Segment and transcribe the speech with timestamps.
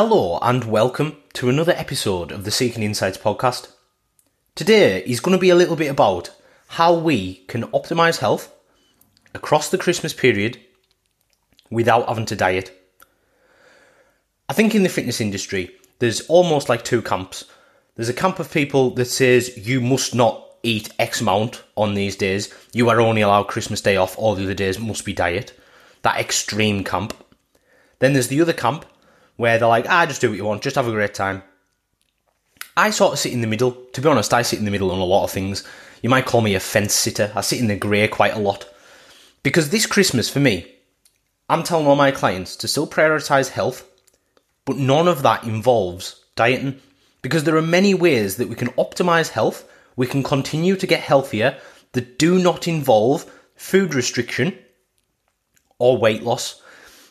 [0.00, 3.72] Hello and welcome to another episode of the Seeking Insights podcast.
[4.54, 6.30] Today is going to be a little bit about
[6.68, 8.54] how we can optimize health
[9.34, 10.60] across the Christmas period
[11.68, 12.80] without having to diet.
[14.48, 17.46] I think in the fitness industry, there's almost like two camps.
[17.96, 22.14] There's a camp of people that says you must not eat X amount on these
[22.14, 25.58] days, you are only allowed Christmas Day off, all the other days must be diet.
[26.02, 27.14] That extreme camp.
[27.98, 28.84] Then there's the other camp
[29.38, 31.42] where they're like, ah, just do what you want, just have a great time.
[32.76, 33.72] I sort of sit in the middle.
[33.72, 35.64] To be honest, I sit in the middle on a lot of things.
[36.02, 37.32] You might call me a fence sitter.
[37.34, 38.68] I sit in the grey quite a lot.
[39.42, 40.66] Because this Christmas, for me,
[41.48, 43.88] I'm telling all my clients to still prioritise health,
[44.64, 46.80] but none of that involves dieting.
[47.22, 51.00] Because there are many ways that we can optimise health, we can continue to get
[51.00, 51.56] healthier
[51.92, 53.24] that do not involve
[53.54, 54.56] food restriction
[55.78, 56.60] or weight loss.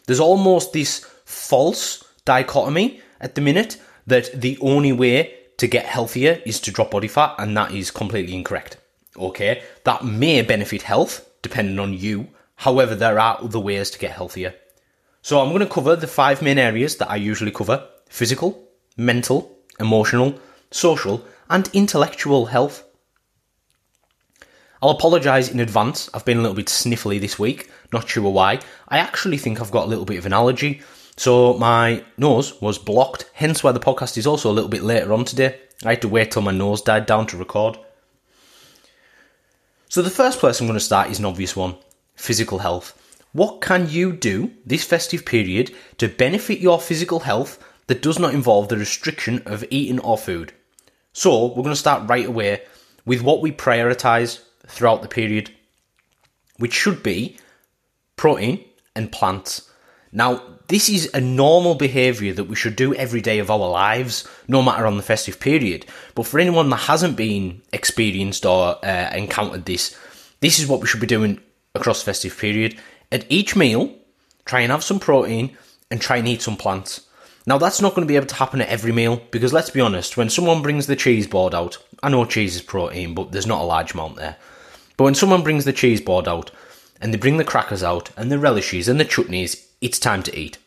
[0.06, 6.42] There's almost this false dichotomy at the minute that the only way to get healthier
[6.46, 8.78] is to drop body fat, and that is completely incorrect.
[9.18, 12.28] Okay, that may benefit health depending on you.
[12.58, 14.54] However, there are other ways to get healthier.
[15.22, 19.58] So, I'm going to cover the five main areas that I usually cover physical, mental,
[19.80, 20.40] emotional,
[20.72, 22.84] social, and intellectual health.
[24.82, 26.10] I'll apologise in advance.
[26.14, 28.60] I've been a little bit sniffly this week, not sure why.
[28.88, 30.82] I actually think I've got a little bit of an allergy,
[31.18, 35.12] so my nose was blocked, hence why the podcast is also a little bit later
[35.14, 35.60] on today.
[35.84, 37.78] I had to wait till my nose died down to record.
[39.90, 41.76] So the first place I'm going to start is an obvious one
[42.16, 42.94] physical health.
[43.34, 48.34] What can you do this festive period to benefit your physical health that does not
[48.34, 50.54] involve the restriction of eating or food?
[51.14, 52.62] So we're going to start right away
[53.06, 55.52] with what we prioritise throughout the period,
[56.58, 57.38] which should be
[58.18, 58.64] protein
[58.96, 59.72] and plants.
[60.12, 64.28] Now, this is a normal behaviour that we should do every day of our lives,
[64.48, 65.86] no matter on the festive period.
[66.16, 69.98] But for anyone that hasn't been experienced or uh, encountered this,
[70.40, 71.40] this is what we should be doing
[71.74, 72.78] across the festive period.
[73.12, 73.94] At each meal,
[74.46, 75.58] try and have some protein
[75.90, 77.08] and try and eat some plants.
[77.46, 79.80] Now, that's not going to be able to happen at every meal because let's be
[79.80, 83.48] honest, when someone brings the cheese board out, I know cheese is protein, but there's
[83.48, 84.36] not a large amount there.
[84.98, 86.52] But when someone brings the cheese board out
[87.00, 90.38] and they bring the crackers out and the relishes and the chutneys, it's time to
[90.38, 90.58] eat.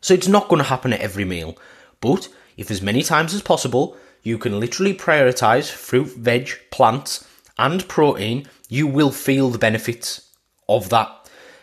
[0.00, 1.56] So it's not going to happen at every meal,
[2.00, 7.26] but if as many times as possible you can literally prioritize fruit, veg, plants,
[7.58, 10.30] and protein, you will feel the benefits
[10.68, 11.08] of that.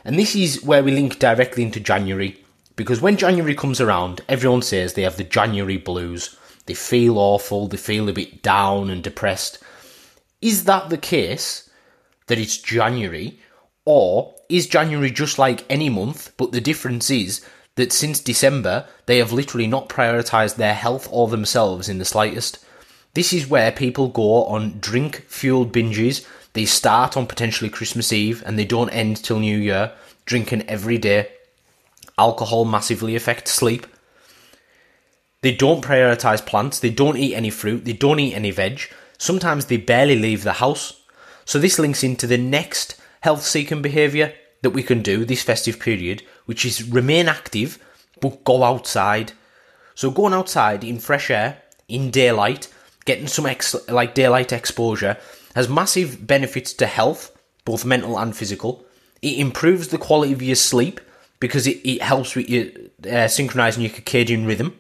[0.04, 2.44] And this is where we link directly into January,
[2.76, 6.38] because when January comes around, everyone says they have the January blues.
[6.66, 9.60] They feel awful, they feel a bit down and depressed.
[10.42, 11.70] Is that the case
[12.28, 13.40] that it's January,
[13.88, 17.40] or is January just like any month, but the difference is
[17.76, 22.60] that since December, they have literally not prioritised their health or themselves in the slightest?
[23.14, 26.28] This is where people go on drink fueled binges.
[26.52, 29.94] They start on potentially Christmas Eve and they don't end till New Year,
[30.26, 31.30] drinking every day.
[32.18, 33.88] Alcohol massively affects sleep.
[35.44, 38.82] They don't prioritise plants, they don't eat any fruit, they don't eat any veg.
[39.18, 41.02] Sometimes they barely leave the house.
[41.46, 45.82] So, this links into the next health seeking behaviour that we can do this festive
[45.82, 47.78] period, which is remain active
[48.22, 49.34] but go outside.
[49.96, 52.70] So going outside in fresh air, in daylight,
[53.04, 55.18] getting some ex- like daylight exposure
[55.56, 58.86] has massive benefits to health, both mental and physical.
[59.22, 61.02] It improves the quality of your sleep
[61.42, 62.68] because it, it helps with your
[63.12, 64.80] uh, synchronizing your circadian rhythm.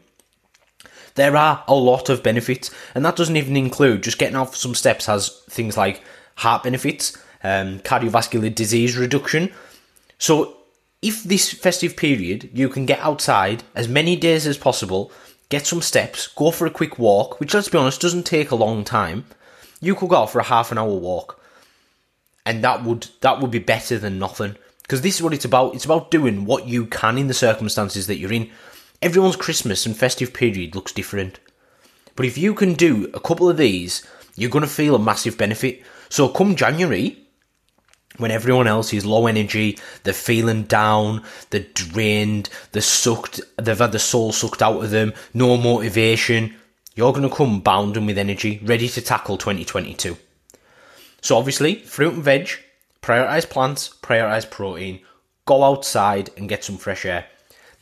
[1.16, 4.74] There are a lot of benefits, and that doesn't even include just getting off some
[4.74, 6.02] steps has things like
[6.36, 9.52] heart benefits, um, cardiovascular disease reduction.
[10.18, 10.58] So,
[11.02, 15.12] if this festive period you can get outside as many days as possible,
[15.50, 18.56] get some steps, go for a quick walk, which let's be honest doesn't take a
[18.56, 19.25] long time,
[19.80, 21.40] you could go for a half an hour walk,
[22.46, 24.56] and that would that would be better than nothing.
[24.81, 25.75] Because this is what it's about.
[25.75, 28.50] It's about doing what you can in the circumstances that you're in.
[29.02, 31.40] Everyone's Christmas and festive period looks different.
[32.16, 34.01] But if you can do a couple of these,
[34.36, 35.83] you're going to feel a massive benefit.
[36.10, 37.18] So come January,
[38.18, 43.92] when everyone else is low energy, they're feeling down, they're drained, they're sucked, they've had
[43.92, 46.56] the soul sucked out of them, no motivation,
[46.96, 50.18] you're going to come bounding with energy, ready to tackle 2022.
[51.22, 52.50] So obviously, fruit and veg,
[53.02, 55.02] prioritize plants, prioritize protein,
[55.46, 57.28] go outside and get some fresh air.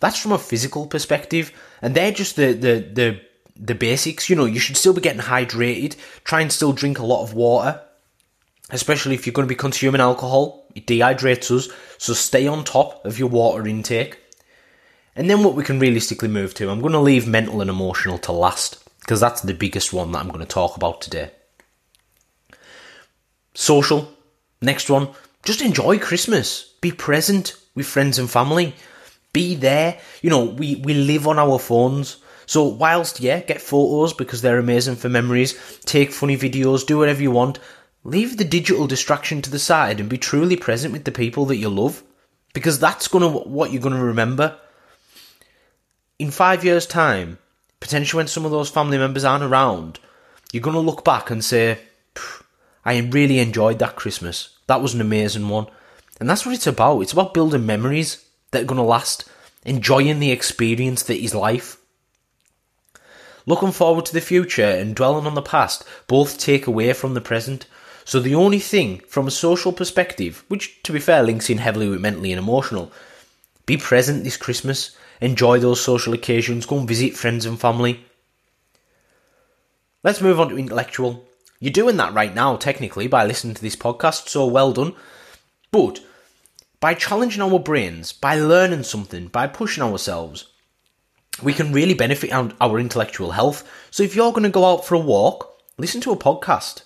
[0.01, 3.21] That's from a physical perspective, and they're just the the the
[3.55, 4.29] the basics.
[4.29, 5.95] You know, you should still be getting hydrated.
[6.25, 7.81] Try and still drink a lot of water
[8.71, 10.65] especially if you're going to be consuming alcohol.
[10.75, 14.19] It dehydrates us, so stay on top of your water intake.
[15.15, 18.17] And then what we can realistically move to, I'm going to leave mental and emotional
[18.19, 21.31] to last because that's the biggest one that I'm going to talk about today.
[23.53, 24.11] Social,
[24.61, 25.09] next one,
[25.43, 26.73] just enjoy Christmas.
[26.81, 28.75] Be present with friends and family.
[29.31, 29.99] Be there.
[30.21, 32.17] You know, we, we live on our phones.
[32.47, 37.21] So, whilst, yeah, get photos because they're amazing for memories, take funny videos, do whatever
[37.21, 37.59] you want,
[38.05, 41.57] leave the digital distraction to the side and be truly present with the people that
[41.57, 42.03] you love
[42.53, 44.57] because that's going to what you're going to remember.
[46.19, 47.39] In five years' time,
[47.79, 49.99] potentially when some of those family members aren't around,
[50.53, 51.79] you're going to look back and say,
[52.85, 54.57] I really enjoyed that Christmas.
[54.67, 55.67] That was an amazing one.
[56.19, 57.01] And that's what it's about.
[57.01, 59.27] It's about building memories that are going to last,
[59.65, 61.77] enjoying the experience that is life.
[63.47, 67.21] Looking forward to the future and dwelling on the past both take away from the
[67.21, 67.65] present.
[68.05, 71.89] So the only thing from a social perspective, which to be fair links in heavily
[71.89, 72.91] with mentally and emotional,
[73.65, 78.05] be present this Christmas, enjoy those social occasions, go and visit friends and family.
[80.03, 81.25] Let's move on to intellectual.
[81.59, 84.93] You're doing that right now, technically, by listening to this podcast, so well done.
[85.71, 85.99] But
[86.79, 90.45] by challenging our brains, by learning something, by pushing ourselves,
[91.41, 93.67] we can really benefit our intellectual health.
[93.89, 96.83] So if you're going to go out for a walk, listen to a podcast.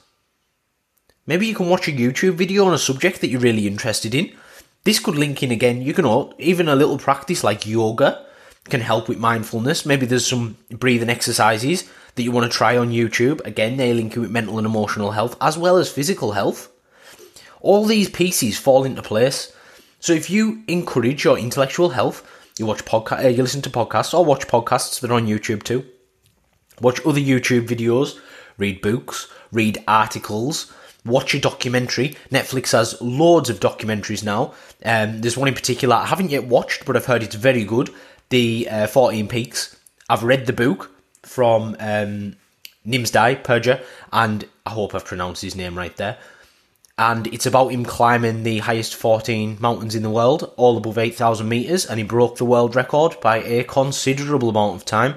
[1.30, 4.36] Maybe you can watch a YouTube video on a subject that you're really interested in.
[4.84, 5.84] This could link in again.
[5.84, 8.26] You can even a little practice like yoga
[8.64, 9.86] can help with mindfulness.
[9.86, 13.46] Maybe there's some breathing exercises that you want to try on YouTube.
[13.46, 16.68] Again, they link in with mental and emotional health as well as physical health.
[17.62, 19.54] All these pieces fall into place.
[20.00, 22.28] So if you encourage your intellectual health,
[22.58, 25.62] you watch podcast, uh, you listen to podcasts, or watch podcasts that are on YouTube
[25.62, 25.86] too.
[26.82, 28.18] Watch other YouTube videos,
[28.58, 30.74] read books, read articles,
[31.06, 32.16] watch a documentary.
[32.32, 34.54] Netflix has loads of documentaries now.
[34.84, 37.90] Um, there's one in particular I haven't yet watched, but I've heard it's very good.
[38.30, 39.76] The uh, 14 Peaks.
[40.10, 40.92] I've read the book
[41.24, 42.36] from um,
[42.86, 46.18] Nimsdai Purja, and I hope I've pronounced his name right there
[47.00, 51.48] and it's about him climbing the highest 14 mountains in the world, all above 8,000
[51.48, 55.16] metres, and he broke the world record by a considerable amount of time.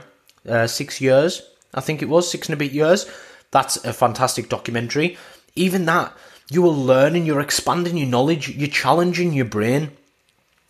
[0.49, 1.43] Uh, six years,
[1.75, 3.11] I think it was, six and a bit years.
[3.51, 5.19] That's a fantastic documentary.
[5.55, 6.17] Even that,
[6.51, 9.91] you are learning, you're expanding your knowledge, you're challenging your brain.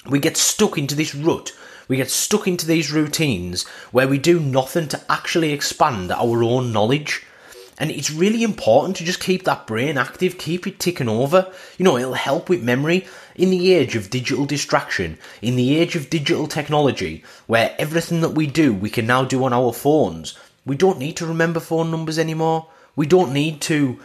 [0.09, 1.53] We get stuck into this rut.
[1.89, 6.73] We get stuck into these routines where we do nothing to actually expand our own
[6.73, 7.25] knowledge.
[7.79, 11.53] And it's really important to just keep that brain active, keep it ticking over.
[11.79, 13.07] You know, it'll help with memory.
[13.35, 18.31] In the age of digital distraction, in the age of digital technology, where everything that
[18.31, 21.91] we do, we can now do on our phones, we don't need to remember phone
[21.91, 22.69] numbers anymore.
[22.95, 23.99] We don't need to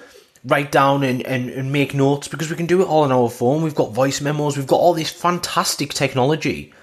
[0.45, 3.29] write down and, and, and make notes because we can do it all on our
[3.29, 3.61] phone.
[3.63, 6.73] We've got voice memos, we've got all this fantastic technology,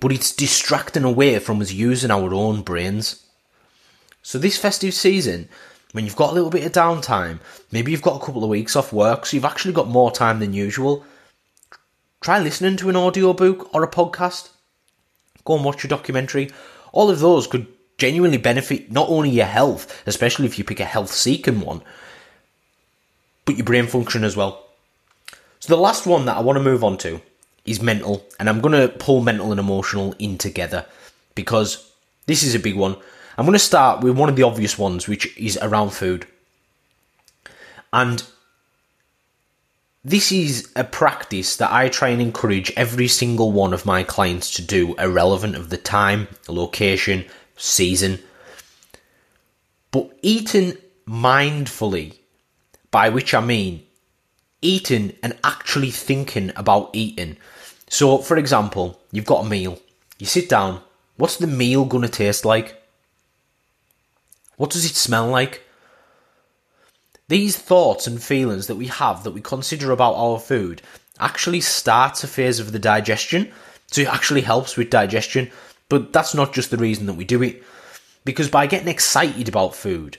[0.00, 3.24] but it's distracting away from us using our own brains.
[4.22, 5.48] So, this festive season,
[5.92, 7.40] when you've got a little bit of downtime,
[7.70, 10.38] maybe you've got a couple of weeks off work, so you've actually got more time
[10.38, 11.04] than usual,
[12.20, 14.50] try listening to an audiobook or a podcast.
[15.44, 16.50] Go and watch a documentary.
[16.92, 17.66] All of those could
[17.98, 21.82] genuinely benefit not only your health, especially if you pick a health seeking one,
[23.44, 24.66] but your brain function as well.
[25.60, 27.20] So the last one that I want to move on to
[27.64, 30.86] is mental, and I'm going to pull mental and emotional in together
[31.34, 31.92] because
[32.26, 32.96] this is a big one.
[33.38, 36.26] I'm going to start with one of the obvious ones, which is around food.
[37.92, 38.22] And
[40.04, 44.52] this is a practice that I try and encourage every single one of my clients
[44.54, 47.24] to do, irrelevant of the time, location,
[47.56, 48.18] season.
[49.92, 50.76] But eating
[51.06, 52.16] mindfully,
[52.92, 53.84] by which I mean
[54.60, 57.36] eating and actually thinking about eating.
[57.88, 59.80] So, for example, you've got a meal,
[60.20, 60.80] you sit down,
[61.16, 62.80] what's the meal going to taste like?
[64.56, 65.62] What does it smell like?
[67.28, 70.82] These thoughts and feelings that we have that we consider about our food
[71.18, 73.50] actually starts a phase of the digestion,
[73.88, 75.50] so it actually helps with digestion,
[75.88, 77.62] but that's not just the reason that we do it.
[78.24, 80.18] Because by getting excited about food,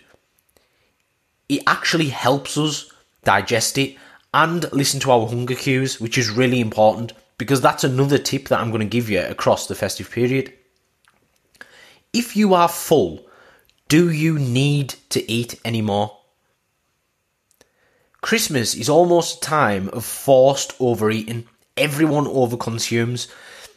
[1.55, 2.91] it actually helps us
[3.23, 3.97] digest it
[4.33, 8.59] and listen to our hunger cues, which is really important because that's another tip that
[8.59, 10.53] I'm going to give you across the festive period.
[12.13, 13.25] If you are full
[13.89, 16.17] do you need to eat anymore?
[18.21, 21.45] Christmas is almost a time of forced overeating.
[21.77, 23.27] Everyone overconsumes.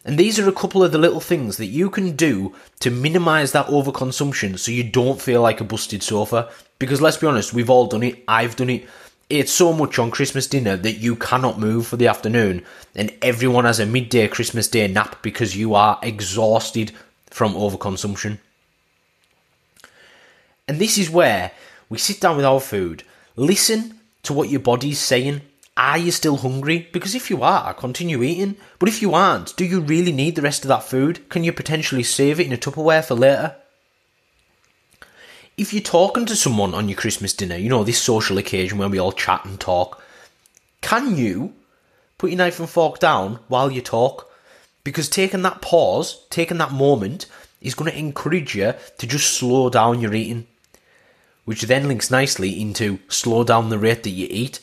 [0.07, 3.51] And these are a couple of the little things that you can do to minimize
[3.53, 6.49] that overconsumption so you don't feel like a busted sofa.
[6.79, 8.23] Because let's be honest, we've all done it.
[8.29, 8.89] I've done it.
[9.29, 13.65] It's so much on Christmas dinner that you cannot move for the afternoon, and everyone
[13.65, 16.93] has a midday Christmas Day nap because you are exhausted
[17.29, 18.39] from overconsumption.
[20.69, 21.51] And this is where
[21.89, 23.03] we sit down with our food,
[23.35, 25.41] listen to what your body's saying.
[25.77, 26.89] Are you still hungry?
[26.93, 28.57] Because if you are, continue eating.
[28.79, 31.29] But if you aren't, do you really need the rest of that food?
[31.29, 33.57] Can you potentially save it in a Tupperware for later?
[35.57, 38.89] If you're talking to someone on your Christmas dinner, you know, this social occasion where
[38.89, 40.03] we all chat and talk,
[40.81, 41.55] can you
[42.19, 44.31] put your knife and fork down while you talk?
[44.85, 47.27] Because taking that pause, taking that moment,
[47.61, 50.47] is going to encourage you to just slow down your eating
[51.47, 54.61] which then links nicely into slow down the rate that you eat.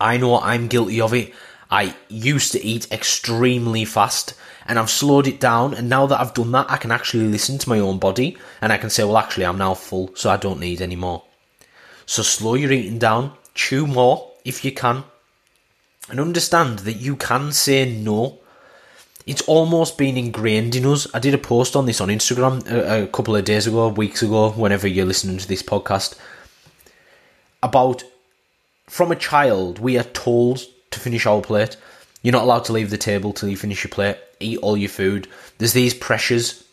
[0.00, 1.32] I know I'm guilty of it.
[1.70, 4.34] I used to eat extremely fast
[4.66, 5.74] and I've slowed it down.
[5.74, 8.72] And now that I've done that, I can actually listen to my own body and
[8.72, 11.24] I can say, well, actually, I'm now full, so I don't need any more.
[12.06, 15.04] So slow your eating down, chew more if you can,
[16.10, 18.40] and understand that you can say no
[19.26, 21.06] it's almost been ingrained in us.
[21.14, 24.22] I did a post on this on Instagram a, a, couple of days ago, weeks
[24.22, 26.18] ago, whenever you're listening to this podcast,
[27.62, 28.04] about
[28.86, 31.76] from a child, we are told to finish our plate.
[32.22, 34.18] You're not allowed to leave the table till you finish your plate.
[34.40, 35.28] Eat all your food.
[35.58, 36.64] There's these pressures,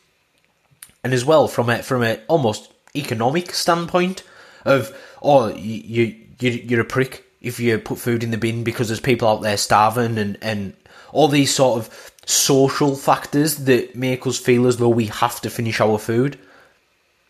[1.03, 4.23] and as well from a from a almost economic standpoint
[4.65, 8.87] of oh you you you're a prick if you put food in the bin because
[8.87, 10.73] there's people out there starving and and
[11.11, 15.49] all these sort of social factors that make us feel as though we have to
[15.49, 16.39] finish our food.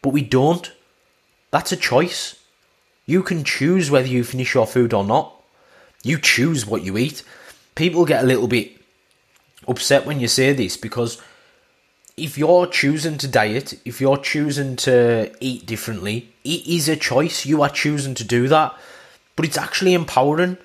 [0.02, 0.72] But we don't.
[1.52, 2.41] That's a choice.
[3.12, 5.34] You can choose whether you finish your food or not.
[6.02, 7.24] You choose what you eat.
[7.76, 8.72] People get a little bit
[9.68, 11.22] upset when you say this because
[12.16, 17.46] if you're choosing to diet, if you're choosing to eat differently, it is a choice.
[17.46, 18.74] You are choosing to do that.
[19.36, 20.58] But it's actually empowering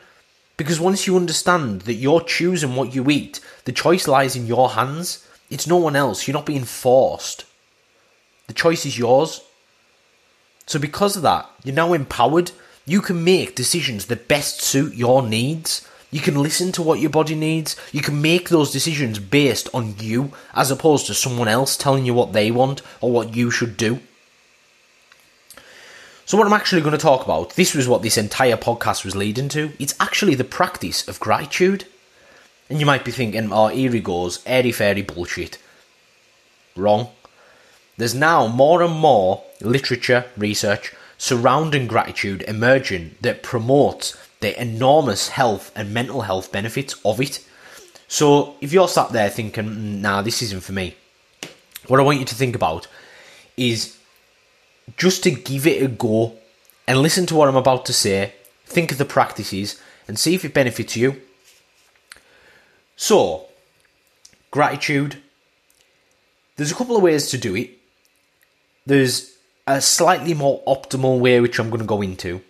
[0.57, 4.71] because once you understand that you're choosing what you eat, the choice lies in your
[4.71, 5.27] hands.
[5.51, 6.29] It's no one else.
[6.29, 7.45] You're not being forced.
[8.47, 9.41] The choice is yours.
[10.67, 12.51] So, because of that, you're now empowered.
[12.85, 15.87] You can make decisions that best suit your needs.
[16.11, 17.77] You can listen to what your body needs.
[17.93, 22.15] You can make those decisions based on you as opposed to someone else telling you
[22.15, 24.01] what they want or what you should do.
[26.25, 29.15] So, what I'm actually going to talk about, this was what this entire podcast was
[29.15, 29.73] leading to.
[29.79, 31.85] It's actually the practice of gratitude.
[32.69, 35.59] And you might be thinking, oh, here he goes, airy fairy bullshit.
[36.75, 37.11] Wrong.
[37.97, 45.73] There's now more and more literature, research surrounding gratitude emerging that promotes the enormous health
[45.75, 47.45] and mental health benefits of it.
[48.09, 50.95] So, if you're sat there thinking, mm, nah, this isn't for me,
[51.87, 52.87] what I want you to think about
[53.57, 53.97] is
[54.97, 56.37] just to give it a go
[56.87, 58.35] and listen to what I'm about to say,
[58.65, 61.21] think of the practices, and see if it benefits you.
[62.97, 63.47] So,
[64.51, 65.23] gratitude.
[66.57, 67.71] There's a couple of ways to do it.
[68.87, 72.43] There's a slightly more optimal way, which I'm going to go into.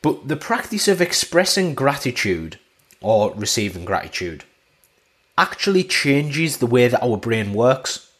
[0.00, 2.58] But the practice of expressing gratitude
[3.00, 4.44] or receiving gratitude
[5.36, 8.10] actually changes the way that our brain works.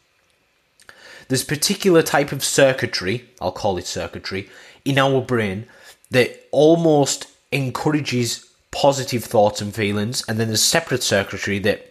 [1.27, 4.49] There's particular type of circuitry, I'll call it circuitry,
[4.85, 5.65] in our brain
[6.11, 11.85] that almost encourages positive thoughts and feelings, and then there's separate circuitry that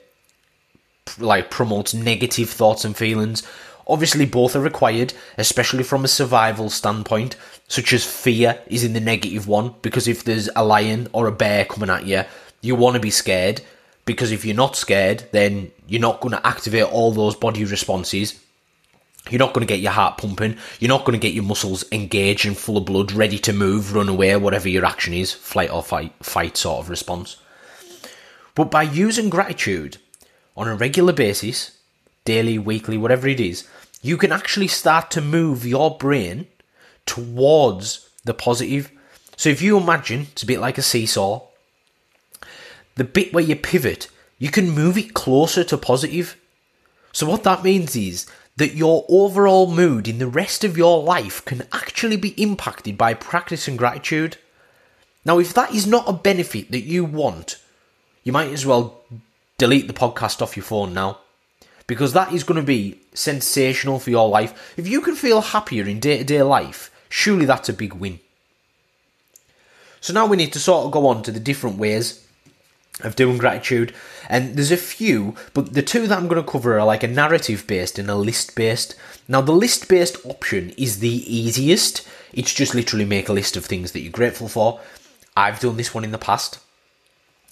[1.19, 3.43] like promotes negative thoughts and feelings.
[3.89, 7.37] Obviously, both are required, especially from a survival standpoint,
[7.69, 11.33] such as fear is in the negative one, because if there's a lion or a
[11.33, 12.25] bear coming at you,
[12.61, 13.63] you want to be scared,
[14.05, 18.39] because if you're not scared, then you're not going to activate all those body responses
[19.31, 20.57] you're not going to get your heart pumping.
[20.81, 23.95] You're not going to get your muscles engaged and full of blood, ready to move,
[23.95, 27.37] run away, whatever your action is, flight or fight, fight sort of response.
[28.55, 29.99] But by using gratitude
[30.57, 31.79] on a regular basis,
[32.25, 33.69] daily, weekly, whatever it is,
[34.03, 36.47] you can actually start to move your brain
[37.07, 38.91] towards the positive.
[39.37, 41.43] So if you imagine it's a bit like a seesaw,
[42.97, 46.37] the bit where you pivot, you can move it closer to positive.
[47.13, 48.27] So what that means is
[48.57, 53.15] that your overall mood in the rest of your life can actually be impacted by
[53.15, 54.37] practicing gratitude.
[55.25, 57.63] Now, if that is not a benefit that you want,
[58.25, 59.05] you might as well
[59.59, 61.21] delete the podcast off your phone now.
[61.89, 64.75] Because that is going to be sensational for your life.
[64.77, 68.21] If you can feel happier in day to day life, surely that's a big win.
[70.01, 72.25] So now we need to sort of go on to the different ways
[73.01, 73.93] of doing gratitude.
[74.29, 77.09] And there's a few, but the two that I'm going to cover are like a
[77.09, 78.95] narrative based and a list based.
[79.27, 82.07] Now, the list based option is the easiest.
[82.33, 84.81] It's just literally make a list of things that you're grateful for.
[85.37, 86.59] I've done this one in the past.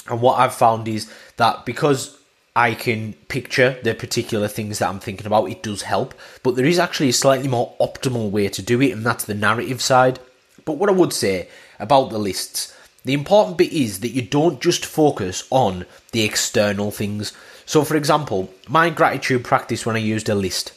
[0.09, 2.19] And what I've found is that because
[2.57, 6.15] I can picture the particular things that I'm thinking about, it does help.
[6.43, 9.35] But there is actually a slightly more optimal way to do it, and that's the
[9.35, 10.19] narrative side.
[10.65, 11.49] But what I would say
[11.79, 16.91] about the lists, the important bit is that you don't just focus on the external
[16.91, 17.35] things.
[17.67, 20.73] So, for example, my gratitude practice when I used a list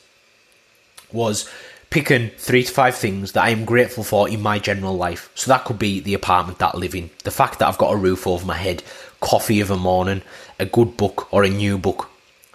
[1.14, 1.50] was
[1.90, 5.32] picking three to five things that I am grateful for in my general life.
[5.34, 7.94] So that could be the apartment that I live in, the fact that I've got
[7.94, 8.84] a roof over my head,
[9.22, 10.22] coffee of a morning,
[10.60, 12.10] a good book or a new book.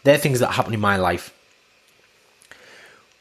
[0.05, 1.33] They're things that happen in my life.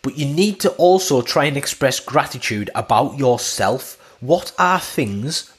[0.02, 3.98] But you need to also try and express gratitude about yourself.
[4.20, 5.52] What are things,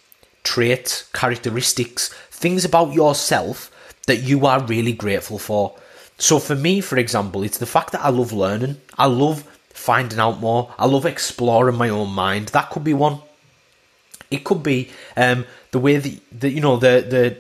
[0.42, 3.70] traits, characteristics, things about yourself
[4.06, 5.74] that you are really grateful for?
[6.18, 8.80] So for me, for example, it's the fact that I love learning.
[8.98, 10.72] I love finding out more.
[10.78, 12.48] I love exploring my own mind.
[12.48, 13.20] That could be one.
[14.30, 17.36] It could be um, the way that, that you know the the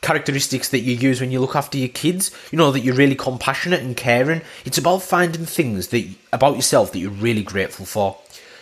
[0.00, 2.30] characteristics that you use when you look after your kids.
[2.50, 4.42] You know that you're really compassionate and caring.
[4.64, 8.16] It's about finding things that about yourself that you're really grateful for.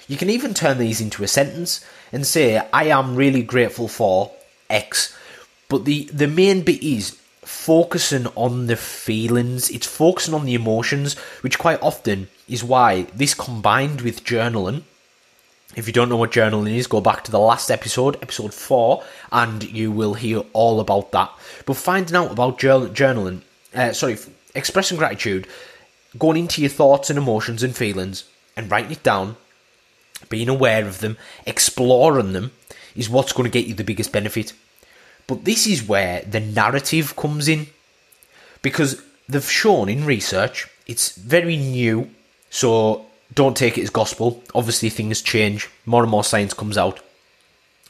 [0.08, 4.32] You can even turn these into a sentence and say, "I am really grateful for
[4.70, 5.14] X."
[5.68, 9.68] But the the main bit is focusing on the feelings.
[9.70, 14.82] It's focusing on the emotions, which quite often is why this combined with journaling.
[15.76, 19.04] If you don't know what journaling is, go back to the last episode, episode 4,
[19.30, 21.30] and you will hear all about that.
[21.66, 23.42] But finding out about journaling,
[23.74, 24.16] uh, sorry,
[24.54, 25.46] expressing gratitude,
[26.18, 28.24] going into your thoughts and emotions and feelings,
[28.56, 29.36] and writing it down,
[30.30, 32.52] being aware of them, exploring them,
[32.96, 34.54] is what's going to get you the biggest benefit.
[35.26, 37.66] But this is where the narrative comes in.
[38.62, 42.10] Because they've shown in research, it's very new,
[42.48, 44.42] so don't take it as gospel.
[44.54, 47.00] Obviously, things change, more and more science comes out.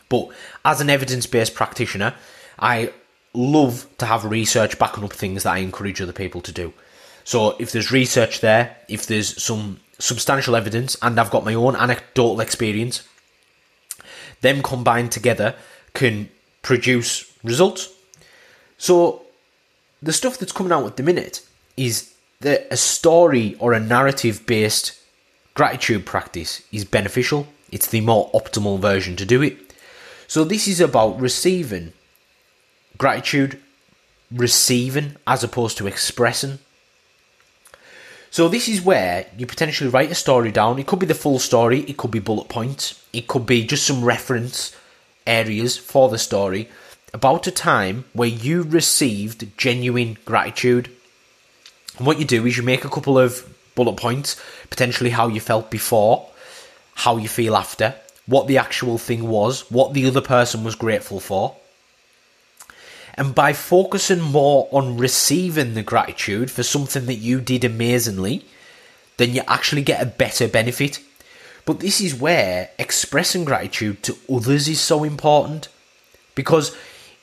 [0.08, 0.28] But
[0.64, 2.14] as an evidence based practitioner,
[2.58, 2.92] I
[3.34, 6.72] love to have research backing up things that I encourage other people to do.
[7.24, 11.76] So if there's research there, if there's some substantial evidence, and I've got my own
[11.76, 13.06] anecdotal experience,
[14.40, 15.54] them combined together
[15.92, 16.28] can
[16.62, 17.92] produce results.
[18.78, 19.22] So
[20.02, 21.46] the stuff that's coming out at the minute
[21.76, 25.00] is that a story or a narrative based
[25.56, 27.48] gratitude practice is beneficial.
[27.72, 29.56] It's the more optimal version to do it.
[30.28, 31.94] So this is about receiving
[32.98, 33.58] gratitude,
[34.30, 36.58] receiving as opposed to expressing.
[38.30, 40.78] So this is where you potentially write a story down.
[40.78, 43.86] It could be the full story, it could be bullet points, it could be just
[43.86, 44.76] some reference
[45.26, 46.68] areas for the story
[47.14, 50.90] about a time where you received genuine gratitude.
[51.96, 55.38] And what you do is you make a couple of bullet points, potentially how you
[55.38, 56.28] felt before,
[56.94, 57.94] how you feel after,
[58.26, 61.54] what the actual thing was, what the other person was grateful for.
[63.14, 68.44] And by focusing more on receiving the gratitude for something that you did amazingly,
[69.16, 71.00] then you actually get a better benefit.
[71.64, 75.68] But this is where expressing gratitude to others is so important.
[76.34, 76.76] Because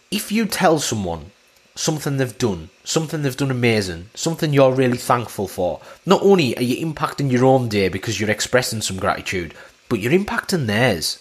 [0.09, 1.31] if you tell someone
[1.75, 6.63] something they've done, something they've done amazing, something you're really thankful for, not only are
[6.63, 9.53] you impacting your own day because you're expressing some gratitude,
[9.89, 11.19] but you're impacting theirs.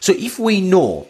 [0.00, 1.08] So if we know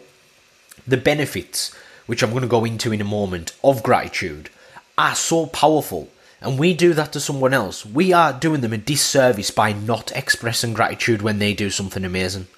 [0.86, 1.74] the benefits,
[2.06, 4.50] which I'm going to go into in a moment, of gratitude,
[4.98, 6.08] are so powerful
[6.40, 10.10] and we do that to someone else, we are doing them a disservice by not
[10.16, 12.48] expressing gratitude when they do something amazing.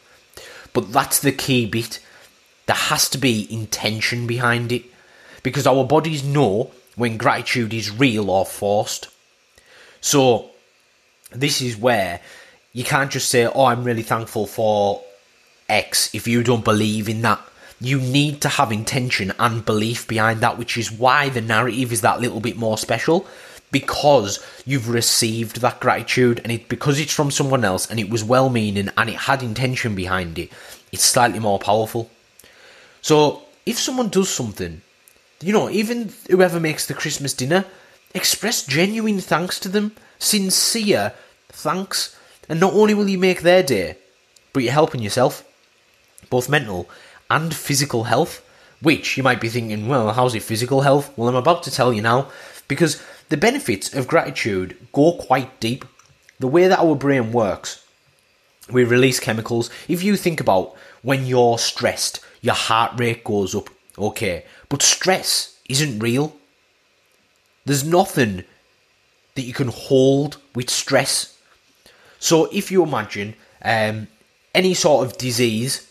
[0.72, 1.98] But that's the key bit.
[2.66, 4.84] There has to be intention behind it
[5.42, 9.08] because our bodies know when gratitude is real or forced.
[10.00, 10.50] So,
[11.30, 12.20] this is where
[12.72, 15.02] you can't just say, Oh, I'm really thankful for
[15.68, 17.40] X if you don't believe in that.
[17.80, 22.02] You need to have intention and belief behind that, which is why the narrative is
[22.02, 23.26] that little bit more special
[23.72, 28.22] because you've received that gratitude and it because it's from someone else and it was
[28.22, 30.52] well meaning and it had intention behind it,
[30.92, 32.08] it's slightly more powerful.
[33.00, 34.82] So if someone does something,
[35.42, 37.64] you know, even whoever makes the Christmas dinner,
[38.14, 41.12] express genuine thanks to them, sincere
[41.48, 42.16] thanks,
[42.48, 43.96] and not only will you make their day,
[44.52, 45.44] but you're helping yourself,
[46.30, 46.88] both mental
[47.30, 48.46] and physical health.
[48.80, 51.16] Which you might be thinking, well, how's it physical health?
[51.16, 52.32] Well, I'm about to tell you now,
[52.66, 55.84] because the benefits of gratitude go quite deep.
[56.40, 57.84] The way that our brain works,
[58.68, 59.70] we release chemicals.
[59.86, 65.58] If you think about when you're stressed, your heart rate goes up, okay, but stress
[65.68, 66.34] isn't real.
[67.66, 68.44] There's nothing
[69.34, 71.36] that you can hold with stress.
[72.18, 74.08] So if you imagine um,
[74.54, 75.90] any sort of disease,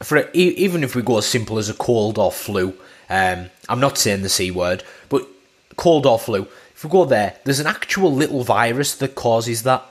[0.00, 2.72] for even if we go as simple as a cold or flu,
[3.10, 5.26] um, I'm not saying the c word, but
[5.74, 6.42] cold or flu.
[6.76, 9.84] If we go there, there's an actual little virus that causes that.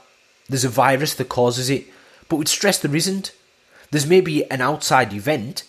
[0.48, 1.84] There's a virus that causes it,
[2.30, 3.32] but with stress there isn't.
[3.90, 5.64] There's maybe an outside event,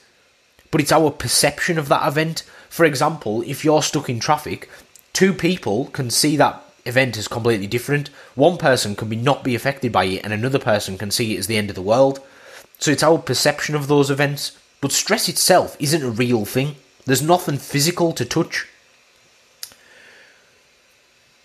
[0.74, 2.42] but it's our perception of that event.
[2.68, 4.68] For example, if you're stuck in traffic,
[5.14, 8.10] two people can see that event as completely different.
[8.34, 11.38] One person can be not be affected by it, and another person can see it
[11.38, 12.22] as the end of the world.
[12.80, 14.58] So it's our perception of those events.
[14.82, 16.76] But stress itself isn't a real thing.
[17.06, 18.68] There's nothing physical to touch.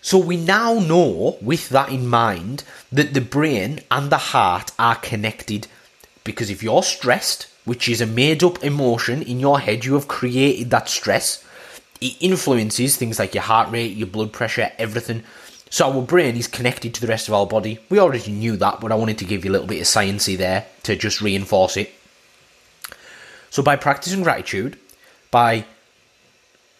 [0.01, 4.95] So we now know, with that in mind, that the brain and the heart are
[4.95, 5.67] connected.
[6.23, 10.07] Because if you're stressed, which is a made up emotion in your head, you have
[10.07, 11.43] created that stress,
[12.01, 15.23] it influences things like your heart rate, your blood pressure, everything.
[15.69, 17.79] So our brain is connected to the rest of our body.
[17.89, 20.37] We already knew that, but I wanted to give you a little bit of sciency
[20.37, 21.91] there to just reinforce it.
[23.49, 24.79] So by practicing gratitude,
[25.31, 25.65] by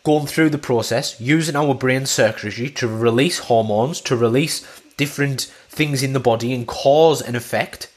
[0.04, 4.66] going through the process, using our brain circuitry to release hormones, to release
[4.98, 7.89] different things in the body and cause an effect,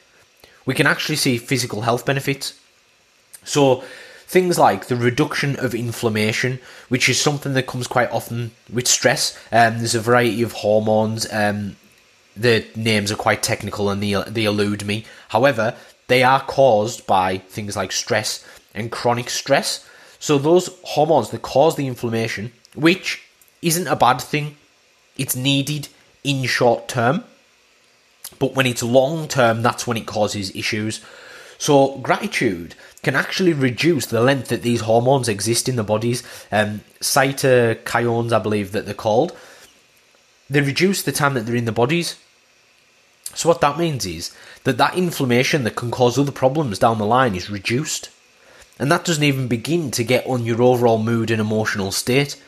[0.65, 2.59] we can actually see physical health benefits.
[3.45, 3.83] So
[4.27, 9.39] things like the reduction of inflammation, which is something that comes quite often with stress.
[9.51, 11.31] Um, there's a variety of hormones.
[11.33, 11.77] Um,
[12.37, 15.05] the names are quite technical and they, they elude me.
[15.29, 15.75] However,
[16.09, 18.45] they are caused by things like stress
[18.75, 19.87] and chronic stress.
[20.19, 23.23] So those hormones that cause the inflammation, which
[23.61, 24.57] isn't a bad thing,
[25.17, 25.89] it's needed
[26.25, 27.25] in short term.
[28.39, 31.01] But when it's long term, that's when it causes issues.
[31.59, 36.23] So gratitude can actually reduce the length that these hormones exist in the bodies.
[36.51, 39.37] Um, cytokines, I believe that they're called.
[40.51, 42.17] They reduce the time that they're in the bodies.
[43.35, 47.07] So what that means is that that inflammation that can cause other problems down the
[47.07, 48.11] line is reduced.
[48.79, 52.43] And that doesn't even begin to get on your overall mood and emotional state.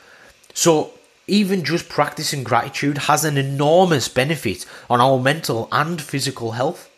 [0.53, 0.94] So,
[1.27, 6.91] even just practicing gratitude has an enormous benefit on our mental and physical health.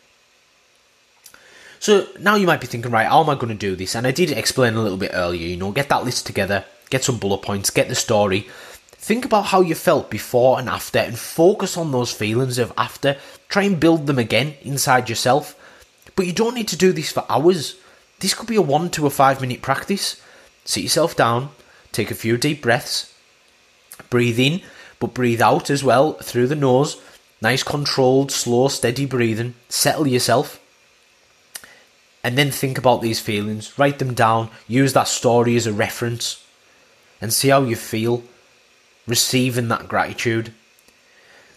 [1.79, 3.95] So, now you might be thinking, right, how am I going to do this?
[3.95, 7.03] And I did explain a little bit earlier, you know, get that list together, get
[7.03, 8.47] some bullet points, get the story.
[8.91, 13.17] Think about how you felt before and after and focus on those feelings of after.
[13.47, 15.55] Try and build them again inside yourself.
[16.15, 17.75] But you don't need to do this for hours.
[18.19, 20.19] This could be a one to a five minute practice.
[20.65, 21.51] Sit yourself down,
[21.91, 23.13] take a few deep breaths,
[24.09, 24.61] breathe in,
[24.99, 27.01] but breathe out as well through the nose.
[27.41, 29.53] Nice, controlled, slow, steady breathing.
[29.69, 30.59] Settle yourself.
[32.23, 36.43] And then think about these feelings, write them down, use that story as a reference,
[37.21, 38.23] and see how you feel
[39.07, 40.53] receiving that gratitude.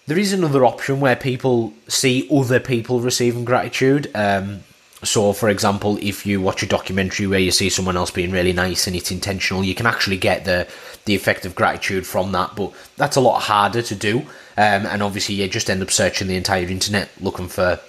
[0.07, 4.11] There is another option where people see other people receiving gratitude.
[4.14, 4.61] Um,
[5.03, 8.53] so, for example, if you watch a documentary where you see someone else being really
[8.53, 10.68] nice and it's intentional, you can actually get the
[11.04, 12.54] the effect of gratitude from that.
[12.56, 14.20] But that's a lot harder to do,
[14.56, 17.80] um, and obviously you just end up searching the entire internet looking for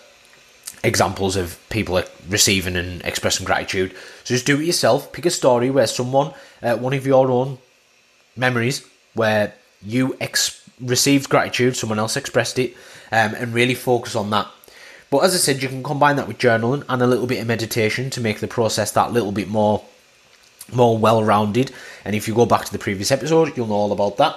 [0.84, 3.92] examples of people receiving and expressing gratitude.
[4.24, 5.12] So just do it yourself.
[5.12, 7.60] Pick a story where someone, uh, one of your own
[8.36, 12.76] memories, where you ex- received gratitude, someone else expressed it,
[13.12, 14.48] um, and really focus on that
[15.12, 17.48] but as I said, you can combine that with journaling and a little bit of
[17.48, 19.84] meditation to make the process that little bit more
[20.74, 21.72] more well-rounded.
[22.06, 24.36] And if you go back to the previous episode, you'll know all about that.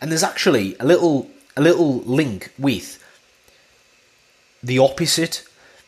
[0.00, 3.02] And there's actually a little a little link with
[4.62, 5.44] the opposite.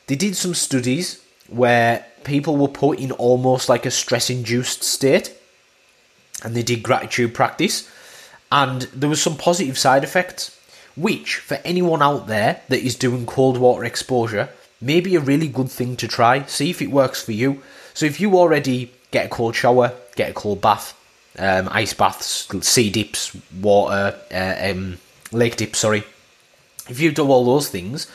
[0.09, 5.33] They did some studies where people were put in almost like a stress-induced state,
[6.43, 7.88] and they did gratitude practice,
[8.51, 10.57] and there was some positive side effects
[10.97, 14.49] which, for anyone out there that is doing cold water exposure,
[14.81, 16.43] may be a really good thing to try.
[16.45, 17.62] See if it works for you.
[17.95, 20.96] So, if you already get a cold shower, get a cold bath,
[21.38, 24.99] um, ice baths, sea dips, water, uh, um,
[25.33, 26.05] lake dips, sorry.
[26.88, 28.07] If you do all those things,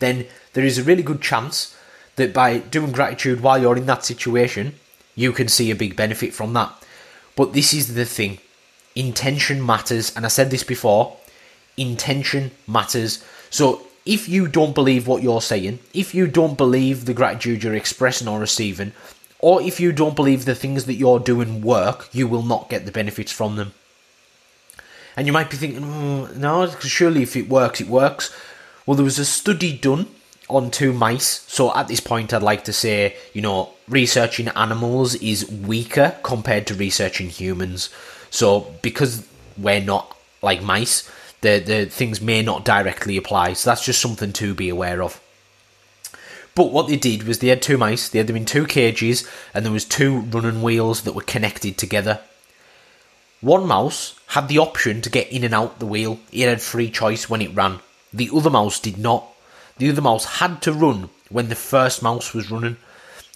[0.00, 1.76] then there is a really good chance
[2.16, 4.74] that by doing gratitude while you're in that situation,
[5.14, 6.72] you can see a big benefit from that.
[7.36, 8.38] But this is the thing
[8.94, 11.16] intention matters, and I said this before
[11.76, 13.24] intention matters.
[13.50, 17.74] So if you don't believe what you're saying, if you don't believe the gratitude you're
[17.74, 18.92] expressing or receiving,
[19.44, 22.86] or if you don't believe the things that you're doing work, you will not get
[22.86, 23.74] the benefits from them.
[25.18, 28.34] And you might be thinking, mm, no, surely if it works, it works.
[28.86, 30.06] Well, there was a study done
[30.48, 31.44] on two mice.
[31.46, 36.66] So at this point, I'd like to say, you know, researching animals is weaker compared
[36.68, 37.90] to researching humans.
[38.30, 39.28] So because
[39.58, 41.06] we're not like mice,
[41.42, 43.52] the, the things may not directly apply.
[43.52, 45.20] So that's just something to be aware of.
[46.54, 49.28] But what they did was they had two mice, they had them in two cages,
[49.52, 52.20] and there was two running wheels that were connected together.
[53.40, 56.20] One mouse had the option to get in and out the wheel.
[56.32, 57.80] It had free choice when it ran.
[58.12, 59.26] The other mouse did not.
[59.78, 62.76] The other mouse had to run when the first mouse was running.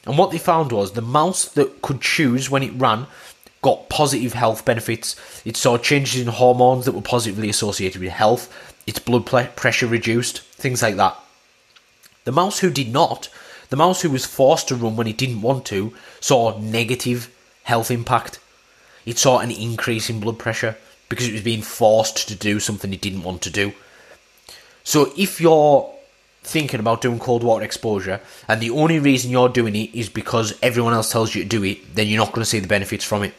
[0.06, 3.06] And what they found was the mouse that could choose when it ran
[3.60, 5.16] got positive health benefits.
[5.44, 8.54] It saw changes in hormones that were positively associated with health.
[8.86, 11.18] Its blood pressure reduced, things like that.
[12.28, 13.30] The mouse who did not,
[13.70, 17.90] the mouse who was forced to run when it didn't want to, saw negative health
[17.90, 18.38] impact.
[19.06, 20.76] It saw an increase in blood pressure
[21.08, 23.72] because it was being forced to do something it didn't want to do.
[24.84, 25.90] So if you're
[26.42, 30.52] thinking about doing cold water exposure and the only reason you're doing it is because
[30.60, 33.06] everyone else tells you to do it, then you're not going to see the benefits
[33.06, 33.32] from it.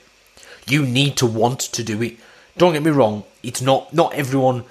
[0.66, 2.18] You need to want to do it.
[2.58, 4.64] Don't get me wrong, it's not not everyone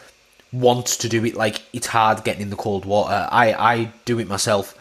[0.53, 3.29] wants to do it like it's hard getting in the cold water.
[3.31, 4.75] I I do it myself.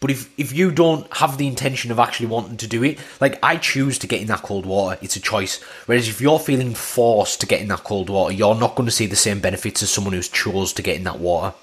[0.00, 3.38] But if if you don't have the intention of actually wanting to do it, like
[3.42, 5.62] I choose to get in that cold water, it's a choice.
[5.86, 8.92] Whereas if you're feeling forced to get in that cold water, you're not going to
[8.92, 11.54] see the same benefits as someone who's chose to get in that water.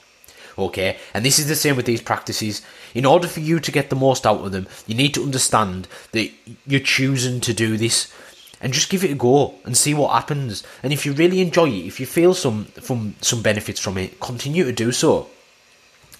[0.57, 2.61] Okay, and this is the same with these practices.
[2.93, 5.87] In order for you to get the most out of them, you need to understand
[6.11, 6.31] that
[6.67, 8.13] you're choosing to do this
[8.63, 10.63] and just give it a go and see what happens.
[10.81, 14.19] And if you really enjoy it, if you feel some from some benefits from it,
[14.21, 15.27] continue to do so.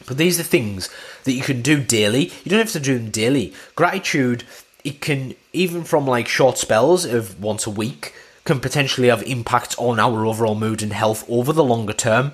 [0.06, 0.89] But these are things
[1.23, 2.25] that you can do daily.
[2.43, 3.53] You don't have to do them daily.
[3.75, 4.43] Gratitude,
[4.84, 9.75] it can even from like short spells of once a week, can potentially have impact
[9.77, 12.34] on our overall mood and health over the longer term.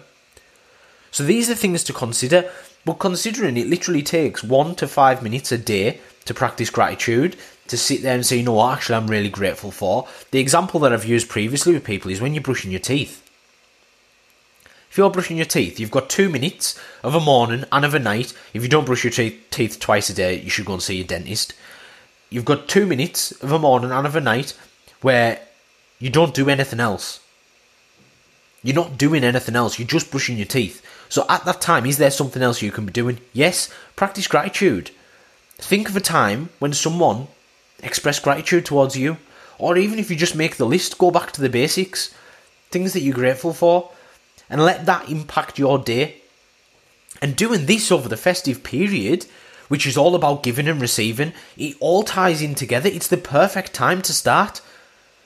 [1.12, 2.50] So these are things to consider.
[2.84, 7.36] But considering it literally takes one to five minutes a day to practice gratitude,
[7.68, 10.08] to sit there and say, you know what, actually, I'm really grateful for.
[10.30, 13.28] The example that I've used previously with people is when you're brushing your teeth.
[14.92, 18.00] If you're brushing your teeth, you've got two minutes of a morning and of a
[18.00, 18.36] night.
[18.54, 21.02] If you don't brush your te- teeth twice a day, you should go and see
[21.02, 21.56] a dentist.
[22.30, 24.56] You've got two minutes of a morning and of a night
[25.02, 25.40] where
[25.98, 27.22] you don't do anything else.
[28.62, 30.86] You're not doing anything else, you're just brushing your teeth.
[31.10, 33.18] So at that time, is there something else you can be doing?
[33.34, 34.92] Yes, practice gratitude.
[35.60, 37.28] Think of a time when someone
[37.84, 39.18] expressed gratitude towards you,
[39.58, 42.16] or even if you just make the list, go back to the basics,
[42.72, 43.92] things that you're grateful for,
[44.50, 46.22] and let that impact your day.
[47.22, 49.26] And doing this over the festive period,
[49.68, 52.90] which is all about giving and receiving, it all ties in together.
[52.90, 54.62] It's the perfect time to start.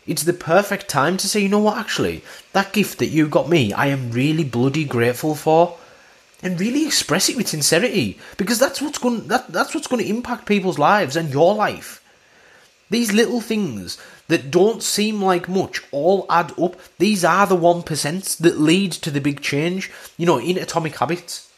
[0.05, 3.47] It's the perfect time to say, you know what, actually, that gift that you got
[3.47, 5.77] me, I am really bloody grateful for.
[6.43, 8.19] And really express it with sincerity.
[8.37, 12.03] Because that's what's going that, that's what's going to impact people's lives and your life.
[12.89, 16.75] These little things that don't seem like much all add up.
[16.99, 19.89] These are the 1% that lead to the big change.
[20.17, 21.49] You know, in Atomic Habits,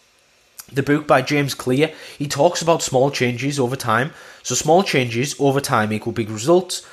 [0.72, 4.14] the book by James Clear, he talks about small changes over time.
[4.44, 6.86] So small changes over time equal big results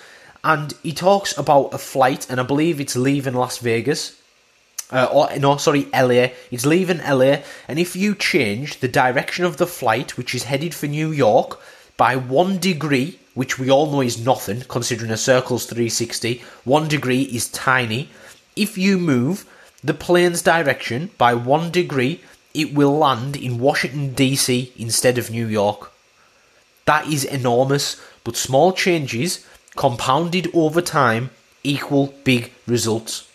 [0.45, 4.21] and he talks about a flight, and I believe it's leaving Las Vegas.
[4.93, 6.29] Uh, or no, sorry, LA.
[6.51, 10.75] It's leaving LA, and if you change the direction of the flight, which is headed
[10.75, 11.59] for New York,
[11.97, 17.23] by one degree, which we all know is nothing, considering a circle's 360, one degree
[17.23, 18.11] is tiny.
[18.55, 19.47] If you move
[19.83, 22.21] the plane's direction by one degree,
[22.53, 25.91] it will land in Washington DC instead of New York.
[26.85, 31.31] That is enormous, but small changes compounded over time
[31.65, 33.27] equal big results.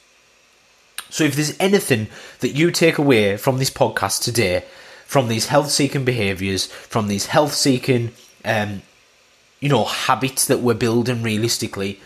[1.09, 2.07] So, if there's anything
[2.39, 4.63] that you take away from this podcast today,
[5.05, 8.11] from these health seeking behaviors, from these health seeking,
[8.43, 8.81] um,
[9.59, 11.99] you know, habits that we're building realistically,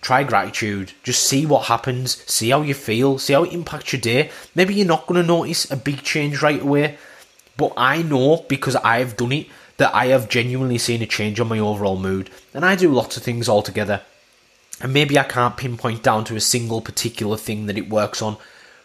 [0.00, 0.92] try gratitude.
[1.02, 4.30] Just see what happens, see how you feel, see how it impacts your day.
[4.54, 6.98] Maybe you're not going to notice a big change right away,
[7.56, 9.48] but I know because I've done it
[9.78, 12.30] that I have genuinely seen a change on my overall mood.
[12.52, 14.02] And I do lots of things altogether.
[14.80, 18.36] And maybe I can't pinpoint down to a single particular thing that it works on,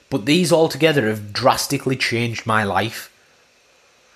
[0.09, 3.11] but these altogether have drastically changed my life.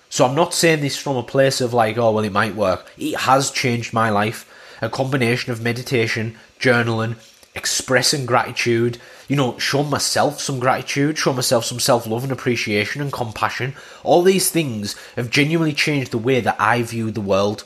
[0.09, 2.91] So I'm not saying this from a place of like, oh, well, it might work.
[2.97, 4.49] It has changed my life.
[4.81, 7.15] A combination of meditation, journaling,
[7.55, 13.01] expressing gratitude, you know, showing myself some gratitude, showing myself some self love and appreciation
[13.01, 13.73] and compassion.
[14.03, 17.63] All these things have genuinely changed the way that I view the world.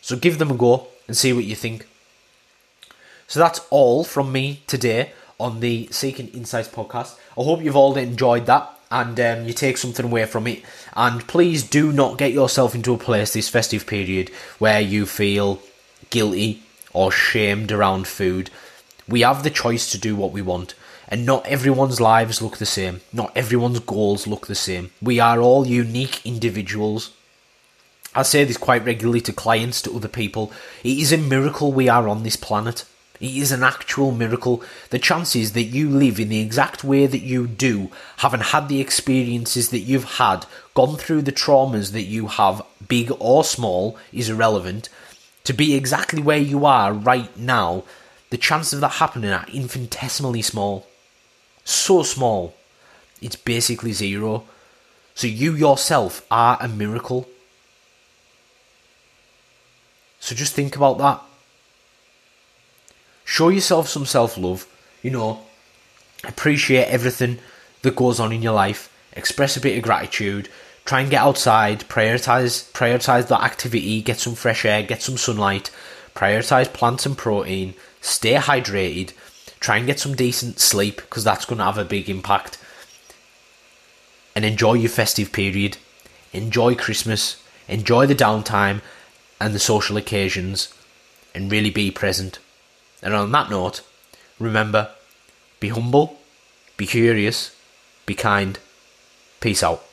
[0.00, 1.86] So give them a go and see what you think.
[3.30, 7.16] So that's all from me today on the Seeking Insights podcast.
[7.38, 10.64] I hope you've all enjoyed that and um, you take something away from it.
[10.94, 15.62] And please do not get yourself into a place this festive period where you feel
[16.10, 18.50] guilty or shamed around food.
[19.06, 20.74] We have the choice to do what we want.
[21.06, 23.00] And not everyone's lives look the same.
[23.12, 24.90] Not everyone's goals look the same.
[25.00, 27.12] We are all unique individuals.
[28.12, 30.50] I say this quite regularly to clients, to other people.
[30.82, 32.84] It is a miracle we are on this planet.
[33.20, 34.62] It is an actual miracle.
[34.88, 38.80] The chances that you live in the exact way that you do, having had the
[38.80, 44.30] experiences that you've had, gone through the traumas that you have, big or small, is
[44.30, 44.88] irrelevant.
[45.44, 47.84] To be exactly where you are right now,
[48.30, 50.86] the chances of that happening are infinitesimally small.
[51.64, 52.54] So small.
[53.20, 54.44] It's basically zero.
[55.14, 57.28] So you yourself are a miracle.
[60.20, 61.22] So just think about that.
[63.30, 64.66] Show yourself some self love.
[65.02, 65.42] You know,
[66.24, 67.38] appreciate everything
[67.82, 68.92] that goes on in your life.
[69.12, 70.48] Express a bit of gratitude.
[70.84, 71.82] Try and get outside.
[71.88, 74.02] Prioritize prioritize that activity.
[74.02, 74.82] Get some fresh air.
[74.82, 75.70] Get some sunlight.
[76.12, 77.74] Prioritize plants and protein.
[78.00, 79.12] Stay hydrated.
[79.60, 82.58] Try and get some decent sleep because that's going to have a big impact.
[84.34, 85.76] And enjoy your festive period.
[86.32, 87.40] Enjoy Christmas.
[87.68, 88.80] Enjoy the downtime
[89.40, 90.74] and the social occasions.
[91.32, 92.40] And really be present.
[93.02, 93.82] And on that note,
[94.38, 94.90] remember
[95.58, 96.18] be humble,
[96.76, 97.54] be curious,
[98.06, 98.58] be kind.
[99.40, 99.84] Peace out.